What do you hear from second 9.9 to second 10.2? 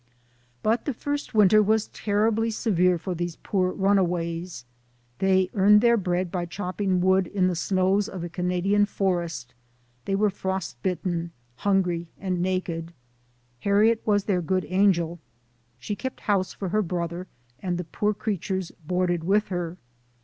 they